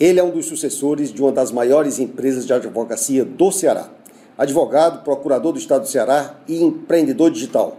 [0.00, 3.90] Ele é um dos sucessores de uma das maiores empresas de advocacia do Ceará.
[4.36, 7.78] Advogado, procurador do Estado do Ceará e empreendedor digital.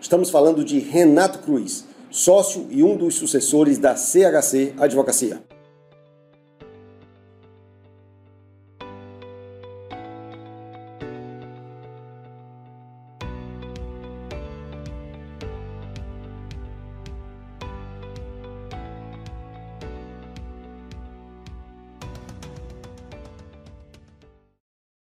[0.00, 5.53] Estamos falando de Renato Cruz, sócio e um dos sucessores da CHC Advocacia.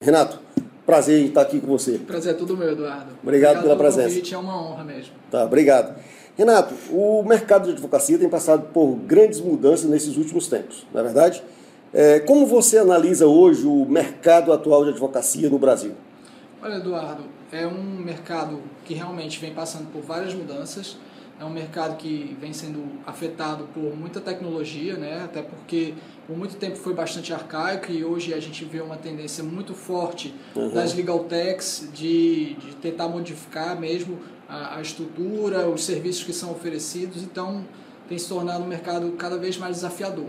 [0.06, 0.38] Renato,
[0.86, 1.98] prazer em estar aqui com você.
[1.98, 3.06] Prazer é tudo meu, Eduardo.
[3.20, 4.08] Obrigado, obrigado pela presença.
[4.10, 5.12] Convite, é uma honra mesmo.
[5.32, 5.96] Tá, obrigado.
[6.38, 11.02] Renato, o mercado de advocacia tem passado por grandes mudanças nesses últimos tempos, não é
[11.02, 11.42] verdade?
[11.92, 15.94] É, como você analisa hoje o mercado atual de advocacia no Brasil?
[16.62, 20.98] Olha, Eduardo, é um mercado que realmente vem passando por várias mudanças.
[21.40, 25.22] É um mercado que vem sendo afetado por muita tecnologia, né?
[25.24, 25.94] até porque
[26.26, 30.34] por muito tempo foi bastante arcaico e hoje a gente vê uma tendência muito forte
[30.54, 30.70] uhum.
[30.70, 36.50] das legal techs de, de tentar modificar mesmo a, a, estrutura, os serviços que são
[36.50, 37.64] oferecidos, então
[38.08, 40.26] tem se tornado um mercado cada vez mais desafiador.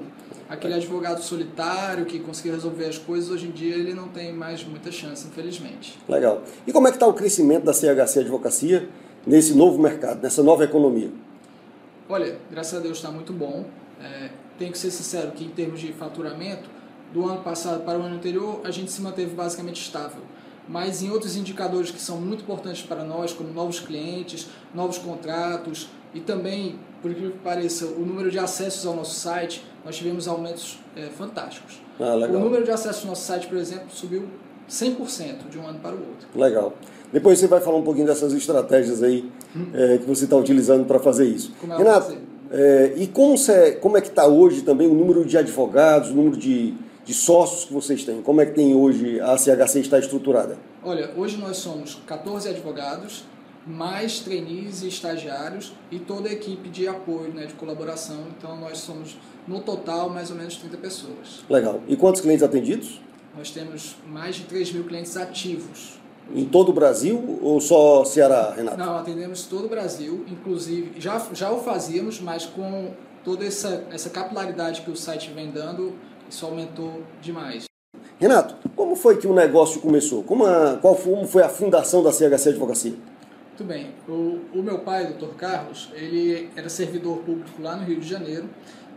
[0.50, 4.64] Aquele advogado solitário que conseguiu resolver as coisas, hoje em dia ele não tem mais
[4.64, 5.98] muita chance, infelizmente.
[6.08, 6.42] Legal.
[6.66, 8.88] E como é que está o crescimento da CHC Advocacia
[9.26, 11.12] nesse novo mercado, nessa nova economia?
[12.08, 13.66] Olha, graças a Deus está muito bom.
[14.02, 16.70] É, tenho que ser sincero que em termos de faturamento,
[17.14, 20.22] do ano passado para o ano anterior, a gente se manteve basicamente estável.
[20.68, 25.88] Mas em outros indicadores que são muito importantes para nós, como novos clientes, novos contratos
[26.14, 30.28] e também, por incrível que pareça, o número de acessos ao nosso site, nós tivemos
[30.28, 31.82] aumentos é, fantásticos.
[32.00, 34.28] Ah, o número de acessos ao nosso site, por exemplo, subiu
[34.70, 36.28] 100% de um ano para o outro.
[36.36, 36.74] Legal.
[37.14, 39.68] Depois você vai falar um pouquinho dessas estratégias aí hum.
[39.74, 41.54] é, que você está utilizando para fazer isso.
[41.62, 42.20] Como é Renato, fazer?
[42.52, 46.14] É, e como, cê, como é que está hoje também o número de advogados, o
[46.14, 48.22] número de, de sócios que vocês têm?
[48.22, 50.58] Como é que tem hoje a CHC está estruturada?
[50.84, 53.26] Olha, hoje nós somos 14 advogados,
[53.66, 58.24] mais trainees e estagiários e toda a equipe de apoio, né, de colaboração.
[58.38, 61.44] Então nós somos, no total, mais ou menos 30 pessoas.
[61.50, 61.82] Legal.
[61.88, 63.02] E quantos clientes atendidos?
[63.38, 66.00] Nós temos mais de 3 mil clientes ativos.
[66.34, 68.78] Em todo o Brasil ou só Ceará, Renato?
[68.78, 72.92] Não, atendemos todo o Brasil, inclusive já, já o fazíamos, mas com
[73.24, 75.94] toda essa, essa capilaridade que o site vem dando,
[76.30, 77.66] isso aumentou demais.
[78.20, 80.24] Renato, como foi que o negócio começou?
[80.24, 82.94] Como, a, qual foi, como foi a fundação da CHC Advocacia?
[83.50, 83.88] Muito bem.
[84.08, 85.36] O, o meu pai, Dr.
[85.36, 88.48] Carlos, ele era servidor público lá no Rio de Janeiro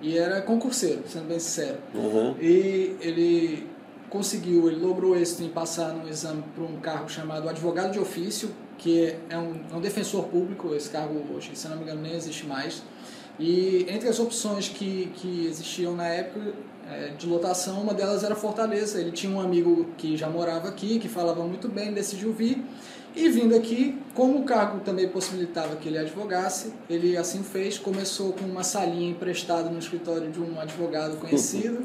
[0.02, 1.78] e era concurseiro, sendo bem sincero.
[1.94, 2.34] Uhum.
[2.40, 3.66] E ele
[4.10, 8.50] conseguiu, ele logrou êxito em passar no exame para um cargo chamado advogado de ofício,
[8.76, 12.14] que é um, é um defensor público, esse cargo hoje, se não me engano, nem
[12.14, 12.82] existe mais.
[13.38, 16.52] E entre as opções que, que existiam na época
[16.90, 19.00] é, de lotação, uma delas era Fortaleza.
[19.00, 22.62] Ele tinha um amigo que já morava aqui, que falava muito bem, decidiu vir.
[23.14, 27.78] E vindo aqui, como o cargo também possibilitava que ele advogasse, ele assim fez.
[27.78, 31.80] Começou com uma salinha emprestada no escritório de um advogado conhecido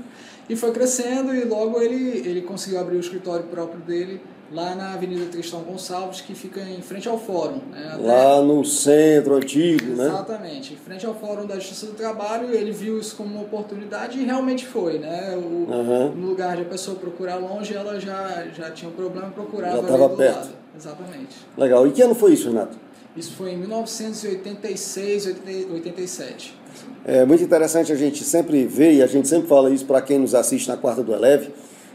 [0.48, 1.34] e foi crescendo.
[1.34, 4.22] E logo ele, ele conseguiu abrir o escritório próprio dele
[4.52, 7.62] lá na Avenida Tristão Gonçalves, que fica em frente ao Fórum.
[7.72, 7.90] Né?
[7.94, 8.04] Até...
[8.06, 10.06] Lá no centro antigo, né?
[10.06, 14.20] Exatamente, em frente ao Fórum da Justiça do Trabalho, ele viu isso como uma oportunidade
[14.20, 15.36] e realmente foi, né?
[15.36, 16.12] O, uhum.
[16.16, 19.82] No lugar de a pessoa procurar longe, ela já, já tinha um problema, procurava já
[19.82, 20.38] estava perto.
[20.38, 20.65] Lado.
[20.78, 21.36] Exatamente.
[21.58, 21.88] Legal.
[21.88, 22.78] E que ano foi isso, Renato?
[23.16, 25.36] Isso foi em 1986,
[25.72, 26.58] 87.
[27.06, 30.20] É muito interessante a gente sempre ver, e a gente sempre fala isso para quem
[30.20, 31.52] nos assiste na Quarta do Eleve,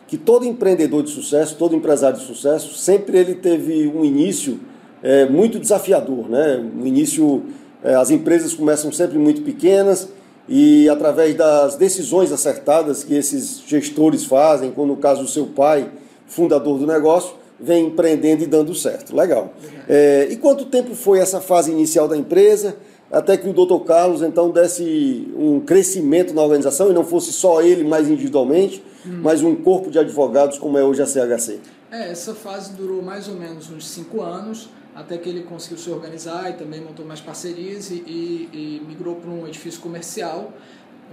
[0.06, 4.60] que todo empreendedor de sucesso, todo empresário de sucesso, sempre ele teve um início
[5.02, 6.28] é, muito desafiador.
[6.28, 6.56] Né?
[6.56, 7.44] No início,
[7.82, 10.08] é, as empresas começam sempre muito pequenas
[10.48, 15.90] e através das decisões acertadas que esses gestores fazem, como no caso do seu pai,
[16.26, 19.14] fundador do negócio, vem empreendendo e dando certo.
[19.14, 19.52] Legal.
[19.88, 22.76] É, e quanto tempo foi essa fase inicial da empresa?
[23.10, 23.84] até que o Dr.
[23.84, 29.20] Carlos então desse um crescimento na organização e não fosse só ele mais individualmente, hum.
[29.22, 31.58] mas um corpo de advogados como é hoje a CHC.
[31.90, 35.90] É, essa fase durou mais ou menos uns cinco anos, até que ele conseguiu se
[35.90, 40.52] organizar e também montou mais parcerias e, e, e migrou para um edifício comercial,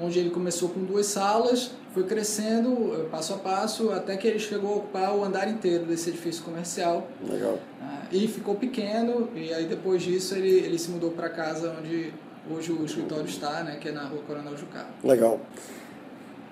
[0.01, 4.39] onde ele começou com duas salas, foi crescendo eh, passo a passo, até que ele
[4.39, 7.07] chegou a ocupar o andar inteiro desse edifício comercial.
[7.27, 7.57] Legal.
[7.81, 12.13] Ah, e ficou pequeno, e aí depois disso ele, ele se mudou para casa onde
[12.49, 14.85] hoje o escritório está, né, que é na rua Coronel Jucá.
[15.03, 15.39] Legal.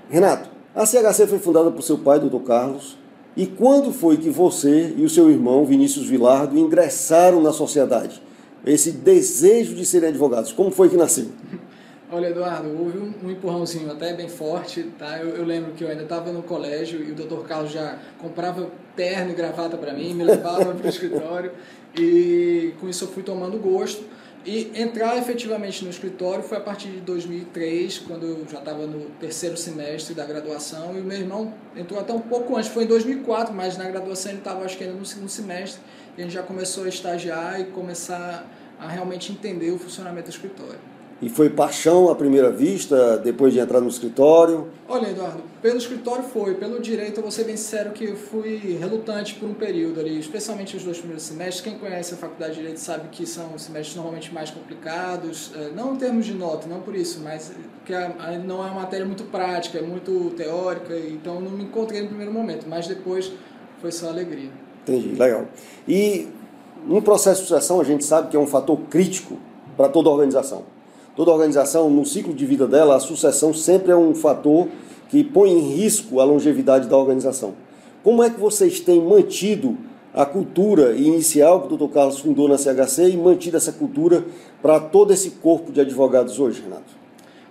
[0.09, 2.97] Renato, a CHC foi fundada por seu pai, doutor Carlos,
[3.37, 8.21] e quando foi que você e o seu irmão, Vinícius Vilardo, ingressaram na sociedade?
[8.65, 11.27] Esse desejo de serem advogados, como foi que nasceu?
[12.15, 15.19] Olha, Eduardo, houve um, um, empurrãozinho até bem forte, tá?
[15.19, 17.45] Eu, eu lembro que eu ainda estava no colégio e o Dr.
[17.45, 21.51] Carlos já comprava terno e gravata para mim, me levava para o escritório
[21.93, 24.05] e com isso eu fui tomando gosto.
[24.45, 29.09] E entrar efetivamente no escritório foi a partir de 2003, quando eu já estava no
[29.19, 32.87] terceiro semestre da graduação, e o meu irmão entrou até um pouco antes, foi em
[32.87, 35.81] 2004, mas na graduação ele estava acho que ainda no segundo semestre,
[36.17, 40.33] e a gente já começou a estagiar e começar a realmente entender o funcionamento do
[40.33, 40.94] escritório.
[41.21, 44.67] E foi paixão à primeira vista, depois de entrar no escritório?
[44.87, 46.55] Olha, Eduardo, pelo escritório foi.
[46.55, 50.19] Pelo direito, eu vou ser bem sincero que eu fui relutante por um período ali,
[50.19, 51.61] especialmente os dois primeiros semestres.
[51.61, 55.93] Quem conhece a faculdade de direito sabe que são semestres normalmente mais complicados, é, não
[55.93, 57.49] em termos de nota, não por isso, mas
[57.85, 57.93] que
[58.45, 62.33] não é uma matéria muito prática, é muito teórica, então não me encontrei no primeiro
[62.33, 63.31] momento, mas depois
[63.79, 64.49] foi só alegria.
[64.83, 65.45] Entendi, legal.
[65.87, 66.27] E
[66.85, 69.39] no processo de sucessão, a gente sabe que é um fator crítico
[69.77, 70.74] para toda organização
[71.15, 74.67] toda organização, no ciclo de vida dela, a sucessão sempre é um fator
[75.09, 77.53] que põe em risco a longevidade da organização.
[78.03, 79.77] Como é que vocês têm mantido
[80.13, 81.93] a cultura inicial que o Dr.
[81.93, 84.25] Carlos fundou na CHC e mantido essa cultura
[84.61, 86.93] para todo esse corpo de advogados hoje, Renato?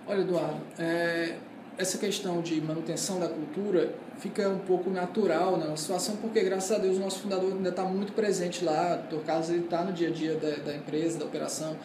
[0.07, 1.35] Olha, Eduardo, é,
[1.77, 5.75] essa questão de manutenção da cultura fica um pouco natural na né?
[5.75, 9.23] situação, porque graças a Deus o nosso fundador ainda está muito presente lá, o Dr.
[9.25, 11.75] Carlos está no dia a dia da, da empresa, da operação.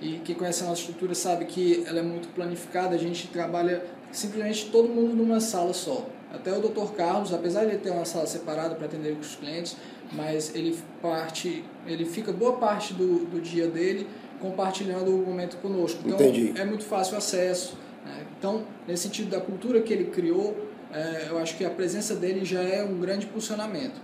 [0.00, 3.84] E quem conhece a nossa estrutura sabe que ela é muito planificada, a gente trabalha
[4.12, 6.06] simplesmente todo mundo numa sala só.
[6.32, 6.92] Até o Dr.
[6.96, 9.76] Carlos, apesar de ele ter uma sala separada para atender os clientes,
[10.12, 14.06] mas ele parte, ele fica boa parte do, do dia dele
[14.40, 16.00] compartilhando o momento conosco.
[16.04, 16.52] Então Entendi.
[16.56, 17.76] é muito fácil o acesso.
[18.04, 18.26] Né?
[18.38, 20.56] Então, nesse sentido da cultura que ele criou,
[20.92, 24.00] é, eu acho que a presença dele já é um grande posicionamento.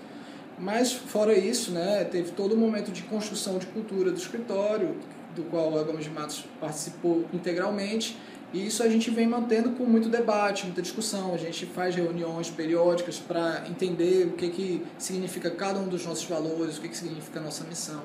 [0.59, 4.97] Mas, fora isso, né, teve todo o momento de construção de cultura do escritório,
[5.35, 8.17] do qual a Gomes de Matos participou integralmente.
[8.53, 11.33] E isso a gente vem mantendo com muito debate, muita discussão.
[11.33, 16.25] A gente faz reuniões periódicas para entender o que, que significa cada um dos nossos
[16.25, 18.03] valores, o que, que significa a nossa missão.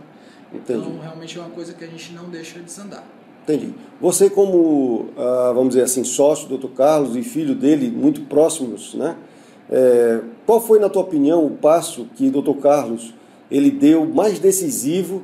[0.54, 0.80] Entendi.
[0.80, 3.04] Então, realmente é uma coisa que a gente não deixa desandar.
[3.44, 3.74] Entendi.
[4.00, 6.74] Você, como, ah, vamos dizer assim, sócio do Dr.
[6.74, 9.18] Carlos e filho dele, muito próximos, né?
[9.70, 12.62] É, qual foi, na tua opinião, o passo que o Dr.
[12.62, 13.14] Carlos
[13.50, 15.24] ele deu mais decisivo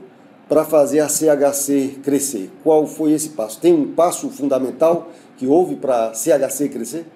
[0.53, 2.51] para fazer a CHC crescer?
[2.63, 3.59] Qual foi esse passo?
[3.59, 7.07] Tem um passo fundamental que houve para a CHC crescer?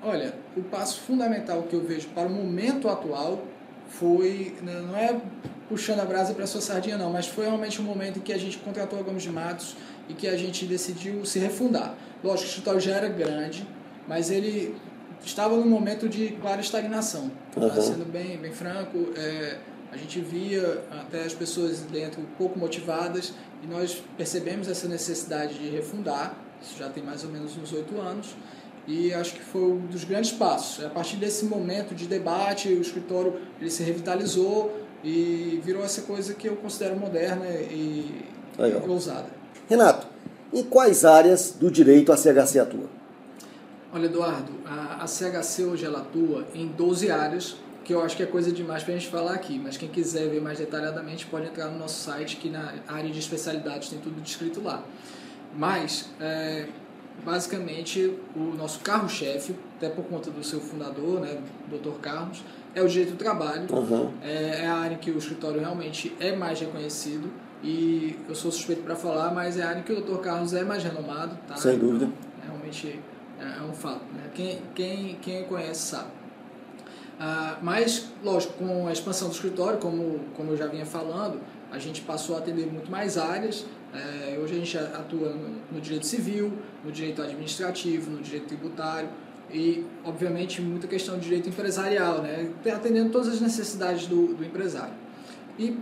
[0.00, 3.42] Olha, o passo fundamental que eu vejo para o momento atual
[3.88, 5.20] foi, né, não é
[5.68, 8.32] puxando a brasa para a sua sardinha não, mas foi realmente um momento em que
[8.32, 9.76] a gente contratou a Gomes de Matos
[10.08, 11.96] e que a gente decidiu se refundar.
[12.22, 13.66] Lógico, o escritório já era grande,
[14.06, 14.76] mas ele
[15.24, 17.32] estava num momento de clara estagnação.
[17.56, 17.82] Uhum.
[17.82, 19.56] Sendo bem, bem franco, é,
[19.94, 23.32] a gente via até as pessoas dentro pouco motivadas
[23.62, 28.00] e nós percebemos essa necessidade de refundar, isso já tem mais ou menos uns oito
[28.00, 28.34] anos,
[28.88, 30.84] e acho que foi um dos grandes passos.
[30.84, 36.34] A partir desse momento de debate, o escritório ele se revitalizou e virou essa coisa
[36.34, 38.24] que eu considero moderna e,
[38.88, 39.26] ousada.
[39.68, 40.06] Renato,
[40.52, 42.86] em quais áreas do direito a CHC atua?
[43.92, 48.22] Olha, Eduardo, a, a CHC hoje ela atua em 12 áreas, que eu acho que
[48.22, 51.46] é coisa demais para a gente falar aqui, mas quem quiser ver mais detalhadamente pode
[51.46, 54.82] entrar no nosso site, que na área de especialidades tem tudo descrito lá.
[55.54, 56.66] Mas, é,
[57.24, 61.38] basicamente, o nosso carro-chefe, até por conta do seu fundador, né,
[61.68, 62.00] Dr.
[62.00, 62.42] Carlos,
[62.74, 63.66] é o direito do trabalho.
[63.70, 64.12] Uhum.
[64.22, 67.30] É, é, a área em que o escritório realmente é mais reconhecido.
[67.62, 70.18] E eu sou suspeito para falar, mas é a área em que o Dr.
[70.18, 71.38] Carlos é mais renomado.
[71.46, 71.56] Tá?
[71.56, 72.10] Sem dúvida.
[72.44, 72.98] Realmente
[73.38, 74.04] é, é um fato.
[74.12, 74.30] Né?
[74.34, 76.23] Quem, quem, quem conhece sabe.
[77.18, 81.40] Ah, mas, lógico, com a expansão do escritório, como, como eu já vinha falando,
[81.70, 83.64] a gente passou a atender muito mais áreas.
[83.92, 86.52] É, hoje a gente atua no, no, direito civil,
[86.84, 89.08] no direito administrativo, no direito tributário
[89.52, 92.50] e, obviamente, muita questão de direito empresarial, né?
[92.72, 94.94] atendendo todas as necessidades do, do empresário.
[95.56, 95.78] E,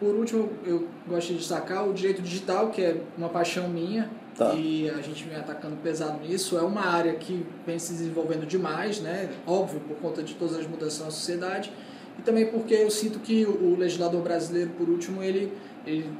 [0.00, 4.54] por último, eu gosto de destacar o direito digital, que é uma paixão minha, Tá.
[4.54, 6.56] E a gente vem atacando pesado nisso.
[6.56, 9.30] É uma área que vem se desenvolvendo demais, né?
[9.46, 11.72] Óbvio, por conta de todas as mudanças na sociedade.
[12.18, 15.52] E também porque eu sinto que o legislador brasileiro, por último, ele,
[15.86, 16.10] ele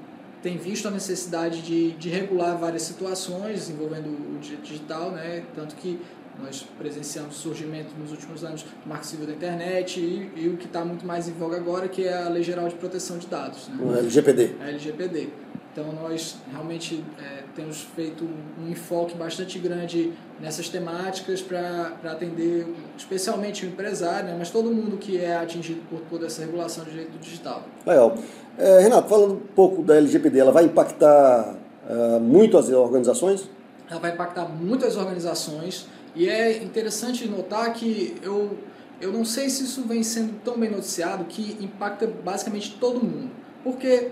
[0.42, 5.44] tem visto a necessidade de, de regular várias situações envolvendo o digital, né?
[5.54, 5.98] Tanto que
[6.40, 10.56] nós presenciamos o surgimento nos últimos anos do Marco Civil da Internet e, e o
[10.56, 13.26] que está muito mais em voga agora, que é a Lei Geral de Proteção de
[13.26, 13.68] Dados.
[13.68, 13.76] Né?
[13.80, 14.56] O LGPD.
[14.60, 15.28] A LGPD.
[15.72, 18.28] Então nós realmente é, temos feito
[18.60, 24.98] um enfoque bastante grande nessas temáticas para atender especialmente o empresário, né, mas todo mundo
[24.98, 27.62] que é atingido por toda essa regulação de direito digital.
[27.86, 28.18] Legal.
[28.58, 31.56] É, Renato, falando um pouco da LGPD, ela vai impactar
[31.88, 33.48] uh, muito as organizações?
[33.92, 38.58] ela vai impactar muitas organizações e é interessante notar que eu,
[39.00, 43.30] eu não sei se isso vem sendo tão bem noticiado que impacta basicamente todo mundo.
[43.64, 44.10] Porque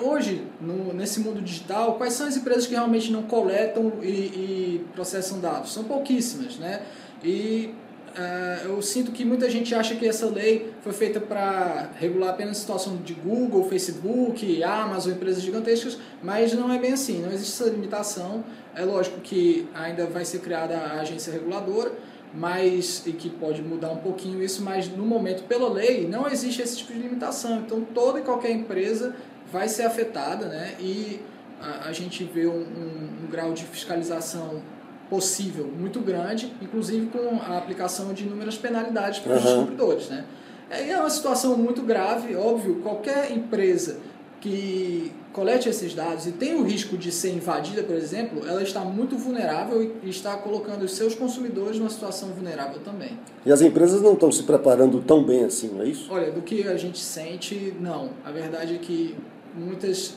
[0.00, 4.86] hoje, no, nesse mundo digital, quais são as empresas que realmente não coletam e, e
[4.94, 5.72] processam dados?
[5.72, 6.82] São pouquíssimas, né?
[7.24, 7.74] E
[8.16, 12.58] uh, eu sinto que muita gente acha que essa lei foi feita para regular apenas
[12.58, 17.60] a situação de Google, Facebook, Amazon, empresas gigantescas, mas não é bem assim, não existe
[17.60, 18.44] essa limitação.
[18.78, 21.90] É lógico que ainda vai ser criada a agência reguladora,
[22.32, 26.62] mas e que pode mudar um pouquinho isso, mas no momento, pela lei, não existe
[26.62, 27.58] esse tipo de limitação.
[27.58, 29.16] Então, toda e qualquer empresa
[29.52, 30.76] vai ser afetada, né?
[30.78, 31.20] E
[31.60, 34.62] a, a gente vê um, um, um grau de fiscalização
[35.10, 39.46] possível muito grande, inclusive com a aplicação de inúmeras penalidades para os uhum.
[39.46, 40.08] descobridores.
[40.08, 40.24] Né?
[40.70, 43.98] É uma situação muito grave, óbvio, qualquer empresa
[44.40, 48.80] que colete esses dados e tem o risco de ser invadida, por exemplo, ela está
[48.80, 53.18] muito vulnerável e está colocando os seus consumidores numa situação vulnerável também.
[53.44, 56.06] E as empresas não estão se preparando tão bem assim, não é isso?
[56.10, 58.10] Olha, do que a gente sente, não.
[58.24, 59.16] A verdade é que
[59.56, 60.14] muitas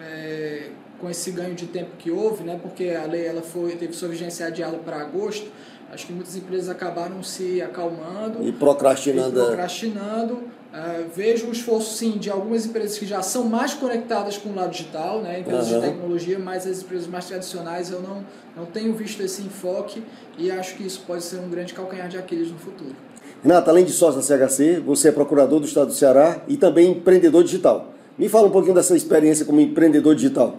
[0.00, 3.92] é, com esse ganho de tempo que houve, né, porque a lei ela foi, teve
[3.92, 5.50] sua vigência adiada para agosto,
[5.92, 9.40] acho que muitas empresas acabaram se acalmando e procrastinando.
[9.40, 10.34] E procrastinando.
[10.70, 14.54] Uh, vejo o esforço sim de algumas empresas que já são mais conectadas com o
[14.54, 15.80] lado digital, né, empresas uhum.
[15.80, 18.24] de tecnologia, mas as empresas mais tradicionais eu não,
[18.56, 20.00] não tenho visto esse enfoque
[20.38, 22.94] e acho que isso pode ser um grande calcanhar de Aquiles no futuro.
[23.42, 26.92] Renato, além de sócio da CHC, você é procurador do Estado do Ceará e também
[26.92, 27.92] empreendedor digital.
[28.16, 30.56] Me fala um pouquinho dessa experiência como empreendedor digital.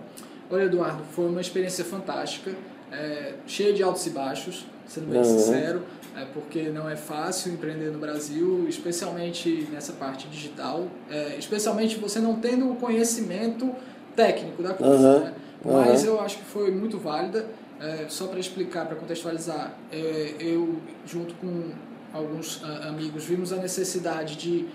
[0.49, 2.51] Olha, Eduardo, foi uma experiência fantástica,
[2.91, 5.23] é, cheia de altos e baixos, sendo bem uhum.
[5.23, 5.83] sincero,
[6.17, 12.19] é, porque não é fácil empreender no Brasil, especialmente nessa parte digital, é, especialmente você
[12.19, 13.73] não tendo o conhecimento
[14.15, 15.09] técnico da coisa.
[15.09, 15.19] Uhum.
[15.21, 15.33] Né?
[15.63, 16.09] Mas uhum.
[16.09, 17.47] eu acho que foi muito válida.
[17.79, 21.71] É, só para explicar, para contextualizar, é, eu, junto com
[22.13, 24.67] alguns amigos, vimos a necessidade de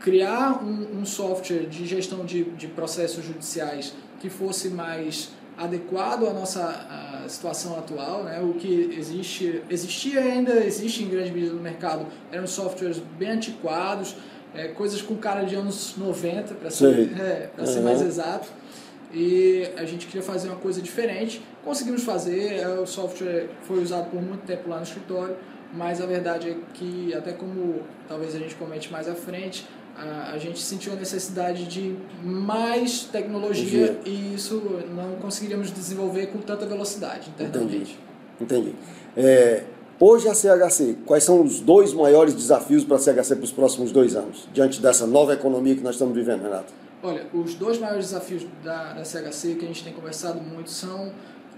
[0.00, 6.32] criar um, um software de gestão de, de processos judiciais que fosse mais adequado à
[6.32, 8.40] nossa à situação atual, né?
[8.40, 14.16] o que existe, existia ainda existe em grande medida no mercado, eram softwares bem antiquados,
[14.54, 17.66] é, coisas com cara de anos 90, para ser, é, uhum.
[17.66, 18.48] ser mais exato,
[19.12, 24.10] e a gente queria fazer uma coisa diferente, conseguimos fazer, é, o software foi usado
[24.10, 25.36] por muito tempo lá no escritório,
[25.72, 29.66] mas a verdade é que, até como talvez a gente comente mais à frente,
[29.98, 34.62] a, a gente sentiu a necessidade de mais tecnologia e isso
[34.94, 37.98] não conseguiríamos desenvolver com tanta velocidade internamente.
[38.40, 38.70] Entendi.
[38.70, 38.74] Entendi.
[39.16, 39.64] É,
[39.98, 43.90] hoje a CHC, quais são os dois maiores desafios para a CHC para os próximos
[43.90, 46.72] dois anos, diante dessa nova economia que nós estamos vivendo, Renato?
[47.02, 51.12] Olha, os dois maiores desafios da, da CHC que a gente tem conversado muito são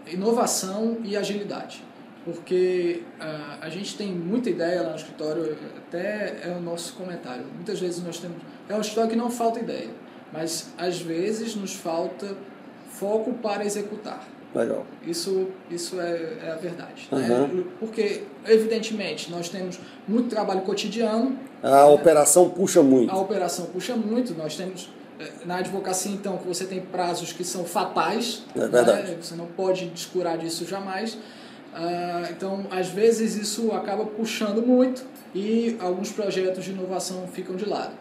[0.06, 1.82] inovação e agilidade
[2.24, 7.44] porque uh, a gente tem muita ideia lá no escritório, até é o nosso comentário.
[7.54, 8.36] Muitas vezes nós temos.
[8.68, 9.90] É um escritório que não falta ideia,
[10.32, 12.36] mas às vezes nos falta
[12.90, 14.26] foco para executar.
[14.54, 14.84] Legal.
[15.06, 17.08] Isso, isso é, é a verdade.
[17.12, 17.18] Uhum.
[17.18, 17.64] Né?
[17.78, 21.38] Porque, evidentemente, nós temos muito trabalho cotidiano.
[21.62, 21.84] A né?
[21.84, 23.12] operação puxa muito.
[23.12, 24.34] A operação puxa muito.
[24.34, 28.42] Nós temos eh, na advocacia, então, que você tem prazos que são fatais.
[28.56, 29.12] É verdade.
[29.12, 29.18] Né?
[29.22, 31.16] Você não pode descurar disso jamais.
[31.72, 37.64] Uh, então, às vezes, isso acaba puxando muito e alguns projetos de inovação ficam de
[37.64, 37.92] lado.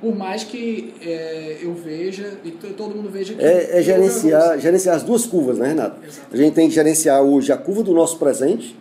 [0.00, 3.44] Por mais que é, eu veja e todo mundo veja que.
[3.44, 5.98] É, é gerenciar, gerenciar as duas curvas, né, Renato?
[6.02, 6.32] Exatamente.
[6.32, 8.74] A gente tem que gerenciar hoje a curva do nosso presente,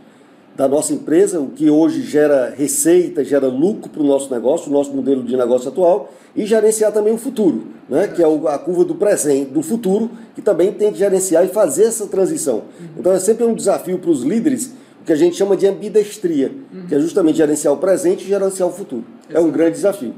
[0.60, 4.74] da nossa empresa, o que hoje gera receita, gera lucro para o nosso negócio, o
[4.74, 8.10] nosso modelo de negócio atual, e gerenciar também o futuro, né?
[8.10, 11.86] que é a curva do presente, do futuro, que também tem que gerenciar e fazer
[11.86, 12.56] essa transição.
[12.56, 12.88] Uhum.
[12.98, 16.52] Então é sempre um desafio para os líderes, o que a gente chama de ambidestria,
[16.74, 16.88] uhum.
[16.88, 19.06] que é justamente gerenciar o presente e gerenciar o futuro.
[19.30, 19.38] Exatamente.
[19.38, 20.14] É um grande desafio.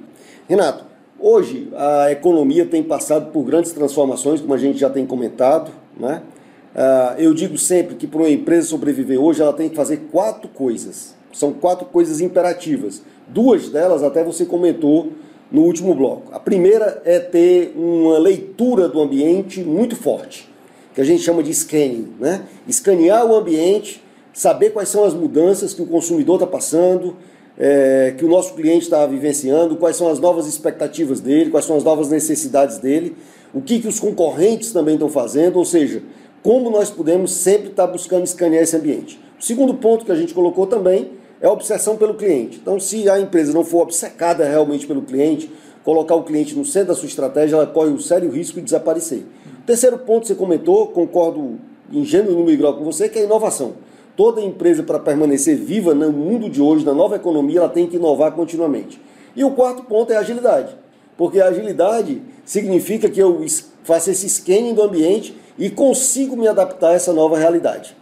[0.50, 0.84] Renato,
[1.20, 6.24] hoje a economia tem passado por grandes transformações, como a gente já tem comentado, né?
[6.74, 10.48] Uh, eu digo sempre que para uma empresa sobreviver hoje, ela tem que fazer quatro
[10.50, 11.14] coisas.
[11.34, 13.02] São quatro coisas imperativas.
[13.28, 15.12] Duas delas até você comentou
[15.52, 16.34] no último bloco.
[16.34, 20.50] A primeira é ter uma leitura do ambiente muito forte,
[20.96, 22.14] que a gente chama de scanning.
[22.20, 22.44] Né?
[22.68, 24.02] Escanear o ambiente,
[24.34, 27.18] saber quais são as mudanças que o consumidor está passando,
[27.58, 31.76] é, que o nosso cliente está vivenciando, quais são as novas expectativas dele, quais são
[31.76, 33.16] as novas necessidades dele,
[33.54, 36.02] o que, que os concorrentes também estão fazendo, ou seja,
[36.44, 39.20] como nós podemos sempre estar buscando escanear esse ambiente.
[39.40, 42.60] O segundo ponto que a gente colocou também é a obsessão pelo cliente.
[42.62, 45.52] Então, se a empresa não for obcecada realmente pelo cliente,
[45.84, 49.26] colocar o cliente no centro da sua estratégia, ela corre o sério risco de desaparecer.
[49.62, 51.60] O terceiro ponto que você comentou, concordo
[51.92, 53.74] ingênuo número igual com você, que é a inovação.
[54.16, 57.96] Toda empresa, para permanecer viva no mundo de hoje, na nova economia, ela tem que
[57.96, 59.02] inovar continuamente.
[59.36, 60.76] E o quarto ponto é a agilidade.
[61.18, 63.44] Porque a agilidade significa que eu
[63.84, 67.96] faço esse scanning do ambiente e consigo me adaptar a essa nova realidade.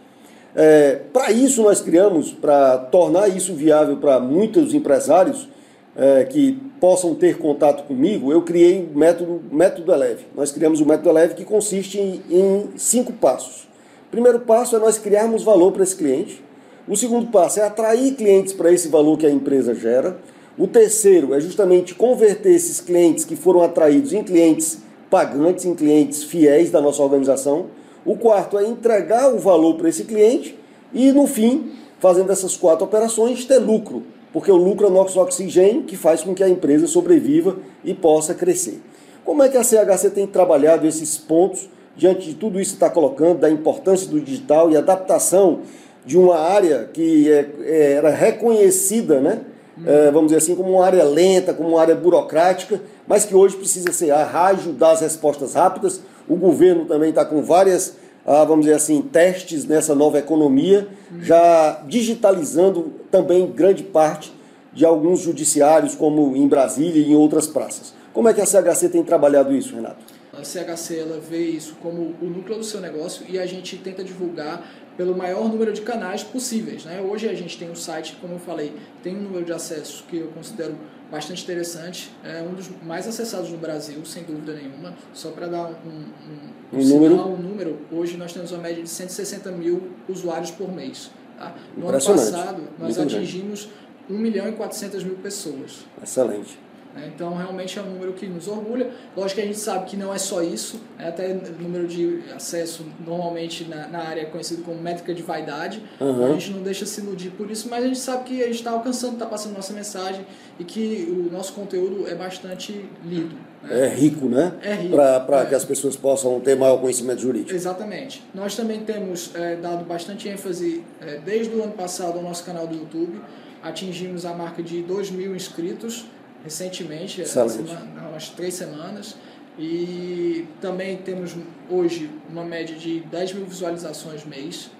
[0.54, 5.48] É, para isso, nós criamos, para tornar isso viável para muitos empresários
[5.96, 10.24] é, que possam ter contato comigo, eu criei o método, método Eleve.
[10.34, 13.68] Nós criamos o método Eleve que consiste em, em cinco passos.
[14.08, 16.42] O primeiro passo é nós criarmos valor para esse cliente.
[16.88, 20.16] O segundo passo é atrair clientes para esse valor que a empresa gera.
[20.58, 24.78] O terceiro é justamente converter esses clientes que foram atraídos em clientes
[25.10, 27.66] pagantes, em clientes fiéis da nossa organização.
[28.06, 30.56] O quarto é entregar o valor para esse cliente
[30.94, 35.20] e, no fim, fazendo essas quatro operações, ter lucro, porque o lucro é o nosso
[35.20, 38.80] oxigênio que faz com que a empresa sobreviva e possa crescer.
[39.24, 42.88] Como é que a CHC tem trabalhado esses pontos diante de tudo isso que está
[42.88, 45.60] colocando, da importância do digital e adaptação
[46.04, 49.40] de uma área que é, é, era reconhecida, né?
[49.86, 53.56] É, vamos dizer assim, como uma área lenta, como uma área burocrática, mas que hoje
[53.56, 56.00] precisa ser ágil, dar as respostas rápidas.
[56.28, 60.86] O governo também está com várias, ah, vamos dizer assim, testes nessa nova economia,
[61.20, 64.32] já digitalizando também grande parte
[64.72, 67.92] de alguns judiciários, como em Brasília e em outras praças.
[68.12, 70.04] Como é que a CHC tem trabalhado isso, Renato?
[70.32, 74.04] A CHC ela vê isso como o núcleo do seu negócio e a gente tenta
[74.04, 74.64] divulgar
[74.96, 76.84] pelo maior número de canais possíveis.
[76.84, 77.00] Né?
[77.00, 80.18] Hoje a gente tem um site, como eu falei, tem um número de acessos que
[80.18, 80.76] eu considero
[81.10, 84.94] bastante interessante, é um dos mais acessados no Brasil, sem dúvida nenhuma.
[85.12, 87.14] Só para dar um, um, um, um número?
[87.14, 91.10] um número, hoje nós temos uma média de 160 mil usuários por mês.
[91.36, 91.54] Tá?
[91.76, 93.68] No ano passado, nós Muito atingimos
[94.08, 95.84] 1 milhão e 400 mil pessoas.
[96.02, 96.58] Excelente.
[96.94, 97.10] Né?
[97.14, 98.90] Então, realmente é um número que nos orgulha.
[99.16, 101.08] Lógico que a gente sabe que não é só isso, né?
[101.08, 105.82] até número de acesso, normalmente na, na área é conhecido como métrica de vaidade.
[106.00, 106.26] Uhum.
[106.26, 108.56] A gente não deixa se iludir por isso, mas a gente sabe que a gente
[108.56, 110.26] está alcançando, está passando nossa mensagem
[110.58, 113.34] e que o nosso conteúdo é bastante lido.
[113.62, 113.86] Né?
[113.86, 114.54] É rico, né?
[114.62, 114.96] É rico.
[114.96, 115.46] Para é.
[115.46, 117.54] que as pessoas possam ter maior conhecimento jurídico.
[117.54, 118.22] Exatamente.
[118.34, 122.66] Nós também temos é, dado bastante ênfase, é, desde o ano passado, ao nosso canal
[122.66, 123.20] do YouTube.
[123.62, 126.06] Atingimos a marca de 2 mil inscritos
[126.44, 129.16] recentemente, há umas três semanas.
[129.58, 131.36] E também temos
[131.68, 134.70] hoje uma média de 10 mil visualizações mês,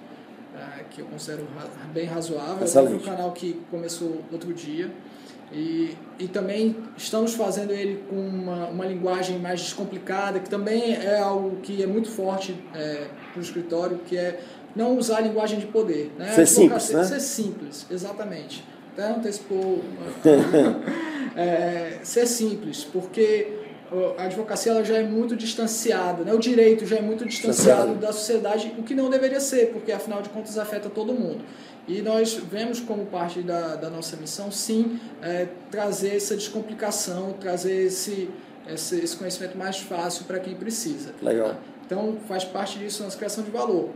[0.55, 1.45] uh, que eu considero
[1.93, 2.63] bem razoável.
[2.63, 2.93] Excelente.
[2.93, 4.89] É um canal que começou outro dia.
[5.51, 11.19] E, e também estamos fazendo ele com uma, uma linguagem mais descomplicada, que também é
[11.19, 14.39] algo que é muito forte é, para o escritório, que é
[14.73, 16.11] não usar a linguagem de poder.
[16.17, 16.31] Né?
[16.31, 17.03] Ser simples, né?
[17.03, 18.63] Ser simples, exatamente.
[18.93, 19.83] Até antecipou...
[21.35, 23.61] é, ser simples, porque
[24.17, 26.33] a advocacia ela já é muito distanciada, né?
[26.33, 30.21] o direito já é muito distanciado da sociedade, o que não deveria ser, porque afinal
[30.21, 31.43] de contas afeta todo mundo.
[31.87, 37.85] E nós vemos como parte da, da nossa missão, sim, é, trazer essa descomplicação, trazer
[37.87, 38.29] esse,
[38.67, 41.13] esse, esse conhecimento mais fácil para quem precisa.
[41.21, 41.49] Legal.
[41.49, 41.57] Tá?
[41.85, 43.89] Então, faz parte disso a nossa criação de valor.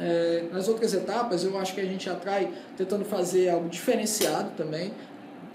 [0.00, 4.92] É, nas outras etapas, eu acho que a gente atrai tentando fazer algo diferenciado também,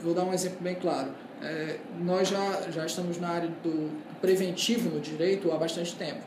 [0.03, 1.09] vou dar um exemplo bem claro.
[1.41, 3.89] É, nós já, já estamos na área do
[4.21, 6.21] preventivo no direito há bastante tempo.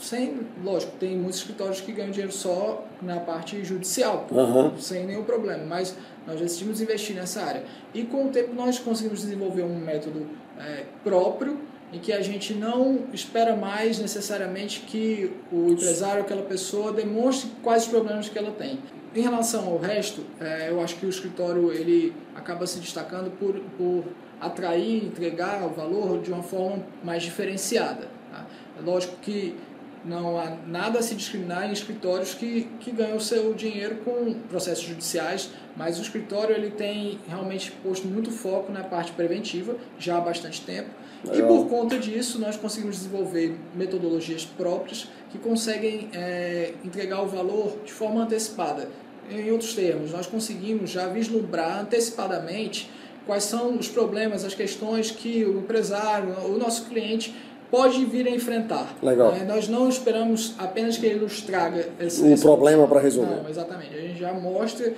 [0.00, 4.78] Sem, lógico, tem muitos escritórios que ganham dinheiro só na parte judicial, uhum.
[4.78, 5.94] sem nenhum problema, mas
[6.26, 7.64] nós decidimos investir nessa área.
[7.92, 10.26] E com o tempo nós conseguimos desenvolver um método
[10.58, 11.60] é, próprio
[11.92, 17.82] em que a gente não espera mais necessariamente que o empresário, aquela pessoa, demonstre quais
[17.82, 18.78] os problemas que ela tem.
[19.14, 23.54] Em relação ao resto, é, eu acho que o escritório ele acaba se destacando por,
[23.76, 24.04] por
[24.40, 28.08] atrair, entregar o valor de uma forma mais diferenciada.
[28.30, 28.46] Tá?
[28.78, 29.56] É lógico que
[30.04, 34.32] não há nada a se discriminar em escritórios que, que ganham o seu dinheiro com
[34.48, 40.16] processos judiciais, mas o escritório ele tem realmente posto muito foco na parte preventiva já
[40.16, 40.90] há bastante tempo.
[41.24, 47.76] E por conta disso, nós conseguimos desenvolver metodologias próprias que conseguem é, entregar o valor
[47.84, 48.88] de forma antecipada.
[49.30, 52.90] Em outros termos, nós conseguimos já vislumbrar antecipadamente
[53.26, 57.34] quais são os problemas, as questões que o empresário, o nosso cliente
[57.70, 58.96] pode vir a enfrentar.
[59.00, 59.32] Legal.
[59.32, 63.36] É, nós não esperamos apenas que ele nos traga esse, um esse problema para resolver.
[63.36, 63.94] Não, exatamente.
[63.94, 64.92] A gente já mostra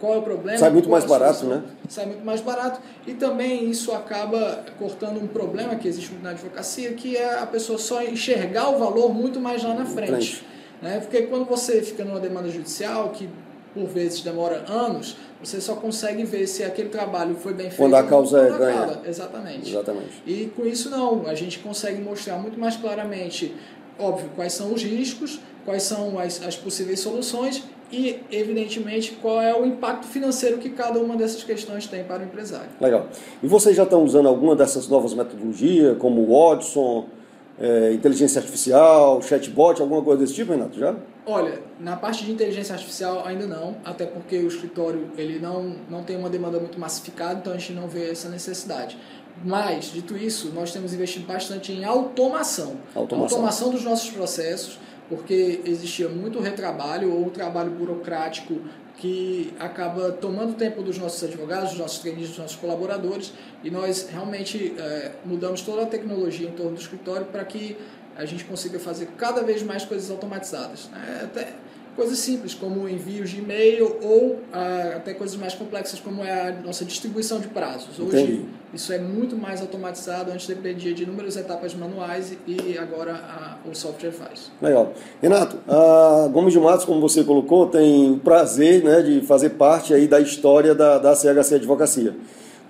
[0.00, 0.58] qual é o problema.
[0.58, 1.62] Sai muito mais barato, né?
[1.88, 2.80] Sai muito mais barato.
[3.06, 7.78] E também isso acaba cortando um problema que existe na advocacia, que é a pessoa
[7.78, 10.10] só enxergar o valor muito mais lá na frente.
[10.10, 10.44] frente.
[10.80, 11.00] Né?
[11.00, 13.28] Porque quando você fica numa demanda judicial, que
[13.74, 17.76] por vezes demora anos, você só consegue ver se aquele trabalho foi bem feito.
[17.76, 19.00] Quando a causa é ganha.
[19.06, 19.70] Exatamente.
[19.70, 20.22] Exatamente.
[20.26, 23.54] E com isso não, a gente consegue mostrar muito mais claramente
[23.98, 29.54] óbvio, quais são os riscos quais são as, as possíveis soluções e, evidentemente, qual é
[29.54, 32.70] o impacto financeiro que cada uma dessas questões tem para o empresário.
[32.80, 33.08] Legal.
[33.42, 37.06] E vocês já estão usando alguma dessas novas metodologias, como o Watson,
[37.58, 40.78] é, inteligência artificial, chatbot, alguma coisa desse tipo, Renato?
[40.78, 40.96] Já?
[41.26, 46.02] Olha, na parte de inteligência artificial ainda não, até porque o escritório ele não, não
[46.02, 48.96] tem uma demanda muito massificada, então a gente não vê essa necessidade.
[49.44, 52.76] Mas, dito isso, nós temos investido bastante em automação.
[52.94, 54.78] Automação, automação dos nossos processos,
[55.10, 58.60] porque existia muito retrabalho ou trabalho burocrático
[58.96, 63.32] que acaba tomando tempo dos nossos advogados, dos nossos trainees, dos nossos colaboradores,
[63.64, 67.76] e nós realmente é, mudamos toda a tecnologia em torno do escritório para que
[68.16, 70.88] a gente consiga fazer cada vez mais coisas automatizadas.
[70.90, 71.20] Né?
[71.24, 71.54] Até
[72.00, 76.52] coisas simples, como envios de e-mail, ou ah, até coisas mais complexas, como é a
[76.64, 77.98] nossa distribuição de prazos.
[77.98, 78.44] Hoje, Entendi.
[78.72, 84.12] isso é muito mais automatizado, antes dependia de inúmeras etapas manuais e agora o software
[84.12, 84.50] faz.
[84.62, 84.94] Legal.
[85.20, 89.92] Renato, a Gomes de Matos, como você colocou, tem o prazer né, de fazer parte
[89.92, 92.16] aí da história da, da CHC Advocacia.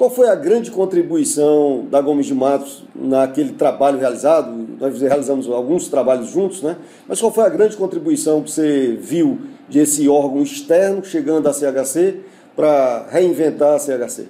[0.00, 4.50] Qual foi a grande contribuição da Gomes de Matos naquele trabalho realizado?
[4.80, 6.78] Nós realizamos alguns trabalhos juntos, né?
[7.06, 12.18] Mas qual foi a grande contribuição que você viu desse órgão externo chegando à CHC
[12.56, 14.26] para reinventar a CHC?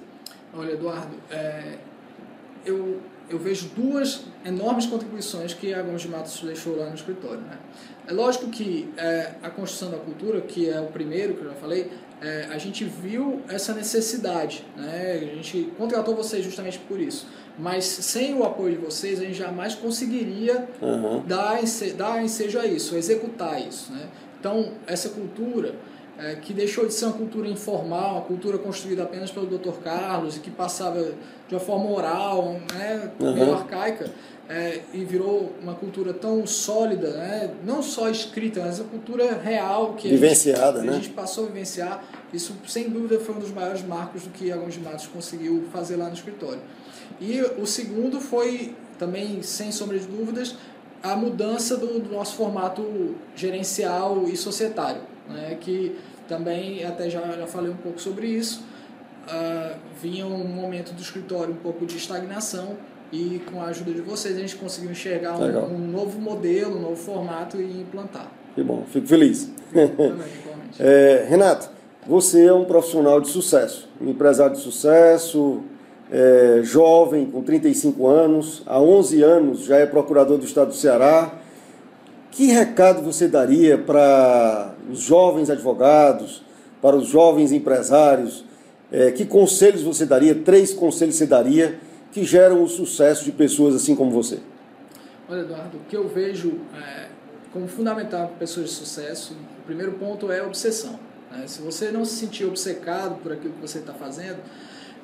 [0.53, 1.75] Olha, Eduardo, é,
[2.65, 2.97] eu,
[3.29, 7.39] eu vejo duas enormes contribuições que a Gomes de Matos deixou lá no escritório.
[7.39, 7.57] Né?
[8.09, 11.55] É lógico que é, a construção da cultura, que é o primeiro que eu já
[11.55, 11.89] falei,
[12.21, 15.19] é, a gente viu essa necessidade, né?
[15.21, 17.27] a gente contratou vocês justamente por isso.
[17.57, 21.23] Mas sem o apoio de vocês, a gente jamais conseguiria Uhum.
[21.25, 21.59] dar,
[21.97, 23.91] dar ensejo a isso, executar isso.
[23.91, 24.07] Né?
[24.39, 25.75] Então, essa cultura,
[26.23, 29.73] é, que deixou de ser uma cultura informal, uma cultura construída apenas pelo Dr.
[29.83, 31.01] Carlos e que passava
[31.47, 33.53] de uma forma oral, né, meio Uhum.
[33.55, 34.11] arcaica,
[34.47, 39.93] é, e virou uma cultura tão sólida, né, não só escrita, mas a cultura real
[39.93, 40.93] que a gente- Vivenciada, a né?
[40.93, 42.03] gente passou a vivenciar.
[42.33, 45.63] Isso, sem dúvida, foi um dos maiores marcos do que a Gomes de Matos conseguiu
[45.71, 46.59] fazer lá no escritório.
[47.19, 50.55] E o segundo foi, também, sem sombra de dúvidas,
[51.01, 55.57] a mudança do, do nosso formato gerencial e societário, né?
[55.59, 55.95] que
[56.31, 58.63] também, até já, já falei um pouco sobre isso,
[59.27, 62.77] ah, vinha um momento do escritório um pouco de estagnação
[63.11, 66.81] e com a ajuda de vocês a gente conseguiu enxergar um, um novo modelo, um
[66.81, 68.31] novo formato e implantar.
[68.55, 69.51] Que bom, fico feliz.
[70.79, 71.69] É, Renato,
[72.07, 75.61] você é um profissional de sucesso, um empresário de sucesso,
[76.09, 81.40] é, jovem, com 35 anos, há 11 anos já é procurador do Estado do Ceará.
[82.31, 86.41] Que recado você daria para os jovens advogados,
[86.81, 88.45] para os jovens empresários?
[88.89, 90.33] É, que conselhos você daria?
[90.33, 91.77] Três conselhos você daria
[92.11, 94.39] que geram o sucesso de pessoas assim como você?
[95.29, 97.07] Olha, Eduardo, o que eu vejo é,
[97.51, 100.97] como fundamental para pessoas de sucesso, o primeiro ponto é obsessão.
[101.31, 101.43] né?
[101.47, 104.39] Se você não se sentir obcecado por aquilo que você está fazendo,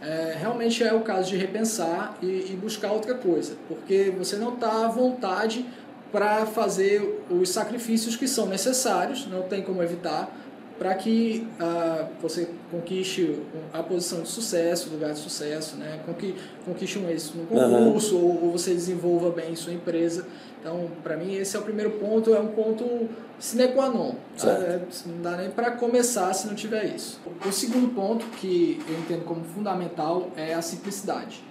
[0.02, 4.54] é, realmente é o caso de repensar e, e buscar outra coisa, porque você não
[4.54, 5.66] está à vontade
[6.12, 10.34] para fazer os sacrifícios que são necessários, não tem como evitar,
[10.80, 13.40] para que ah, você conquiste
[13.74, 16.00] a posição de sucesso, lugar de sucesso, né?
[16.06, 20.28] Conqui- conquiste um êxito no concurso ou, ou você desenvolva bem sua empresa.
[20.62, 24.14] Então, para mim, esse é o primeiro ponto, é um ponto sine qua non.
[24.38, 24.50] tá?
[24.52, 27.20] É, não dá nem para começar se não tiver isso.
[27.44, 31.44] O segundo ponto que eu entendo como fundamental é a simplicidade.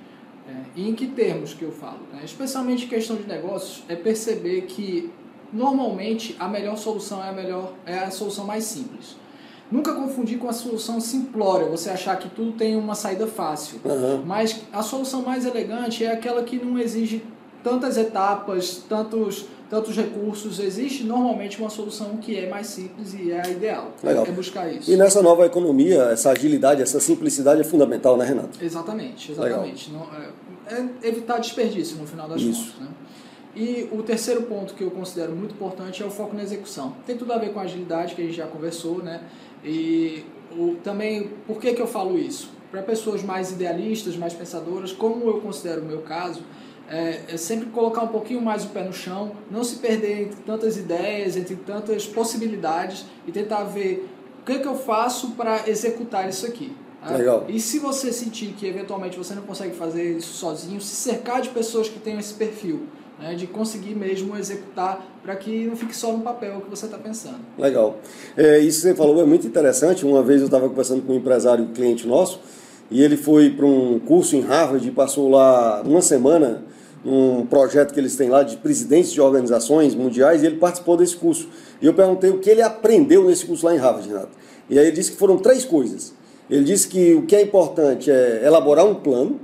[0.49, 1.99] É, e em que termos que eu falo?
[2.13, 2.21] né?
[2.25, 5.11] Especialmente em questão de negócios, é perceber que
[5.53, 9.17] normalmente a melhor solução é a melhor é a solução mais simples.
[9.71, 13.81] Nunca confundir com a solução simplória, você achar que tudo tem uma saída fácil.
[13.85, 14.23] Aham.
[14.25, 17.25] Mas a solução mais elegante é aquela que não exige
[17.65, 20.59] tantas etapas, tantos, tantos recursos.
[20.59, 23.93] Existe normalmente uma solução que é mais simples e é a ideal.
[24.03, 24.27] Legal.
[24.27, 24.91] É buscar isso.
[24.91, 28.63] E nessa nova economia, essa agilidade, essa simplicidade é fundamental, né, Renato?
[28.63, 29.91] Exatamente, exatamente.
[29.91, 32.73] Não, é, é evitar desperdício no final das Isso.
[32.73, 32.81] contas.
[32.81, 32.89] Né?
[33.57, 36.95] E o terceiro ponto que eu considero muito importante é o foco na execução.
[37.07, 39.23] Tem tudo a ver com a agilidade que a gente já conversou, né?
[39.65, 42.51] E o, também, por que, que eu falo isso?
[42.71, 46.43] Para pessoas mais idealistas, mais pensadoras, como eu considero o meu caso,
[46.89, 50.41] é, é sempre colocar um pouquinho mais o pé no chão, não se perder entre
[50.43, 54.09] tantas ideias, entre tantas possibilidades e tentar ver
[54.41, 56.73] o que, que eu faço para executar isso aqui.
[57.03, 57.17] tá?
[57.17, 57.45] Legal.
[57.49, 61.49] E se você sentir que eventualmente você não consegue fazer isso sozinho, se cercar de
[61.49, 62.83] pessoas que tenham esse perfil,
[63.19, 66.85] né, de conseguir mesmo executar para que não fique só no papel o que você
[66.85, 67.39] está pensando.
[67.59, 67.99] Legal.
[68.37, 70.05] É, isso que você falou é muito interessante.
[70.05, 72.41] Uma vez eu estava conversando com um empresário um cliente nosso
[72.91, 76.63] e ele foi para um curso em Harvard e passou lá uma semana
[77.07, 81.17] num projeto que eles têm lá de presidentes de organizações mundiais e ele participou desse
[81.17, 81.49] curso.
[81.81, 84.31] E eu perguntei o que ele aprendeu nesse curso lá em Harvard, Renato.
[84.69, 86.13] E aí ele disse que foram três coisas.
[86.51, 89.41] Ele disse que o que é importante é elaborar um plano,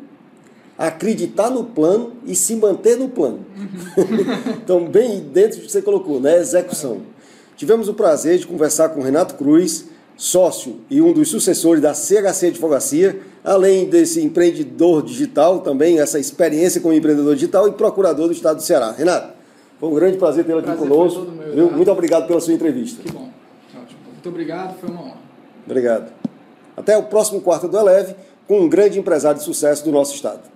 [0.76, 3.46] acreditar no plano e se manter no plano.
[3.56, 4.54] Uhum.
[4.60, 6.38] então, bem dentro do que você colocou, né?
[6.38, 7.02] Execução.
[7.56, 11.94] Tivemos o prazer de conversar com o Renato Cruz, sócio e um dos sucessores da
[11.94, 18.32] CHC Advocacia, além desse empreendedor digital, também essa experiência como empreendedor digital e procurador do
[18.32, 18.92] Estado do Ceará.
[18.92, 19.34] Renato,
[19.80, 21.26] foi um grande prazer tê-lo aqui conosco.
[21.54, 23.02] Meu, Muito obrigado pela sua entrevista.
[23.02, 23.28] Que bom.
[23.74, 24.00] Ótimo.
[24.12, 25.16] Muito obrigado, foi uma honra.
[25.66, 26.12] Obrigado.
[26.76, 28.14] Até o próximo quarto do Eleve,
[28.46, 30.51] com um grande empresário de sucesso do nosso Estado.